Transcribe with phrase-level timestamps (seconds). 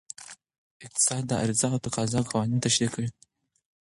[0.85, 3.09] اقتصاد د عرضه او تقاضا قوانین تشریح کوي.